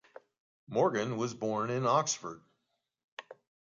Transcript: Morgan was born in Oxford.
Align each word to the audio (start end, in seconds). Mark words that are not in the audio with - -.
Morgan 0.67 1.15
was 1.17 1.35
born 1.35 1.69
in 1.69 1.85
Oxford. 1.85 2.41